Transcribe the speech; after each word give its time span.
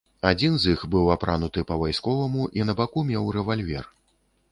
Адзін 0.27 0.53
з 0.61 0.71
іх 0.77 0.85
быў 0.95 1.09
апрануты 1.15 1.63
па-вайсковаму 1.71 2.47
і 2.61 2.65
на 2.71 2.75
баку 2.79 3.05
меў 3.11 3.29
рэвальвер. 3.37 3.85